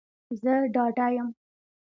[0.41, 1.29] زه ډاډه یم